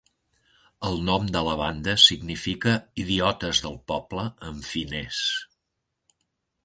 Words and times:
El 0.91 0.95
nom 1.09 1.27
de 1.35 1.43
la 1.47 1.53
banda 1.59 1.93
significa 2.05 2.73
"idiotes 3.03 3.61
del 3.67 3.79
poble" 3.93 4.27
en 4.49 4.59
finès. 4.73 5.21